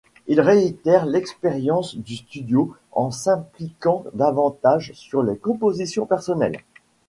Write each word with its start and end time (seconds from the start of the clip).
Il 0.25 0.41
réitère 0.41 1.05
l'expérience 1.05 1.95
du 1.95 2.15
studio 2.15 2.75
en 2.91 3.11
s'impliquant 3.11 4.03
davantage 4.15 4.93
sur 4.93 5.23
des 5.23 5.37
compositions 5.37 6.07
personnelles. 6.07 6.57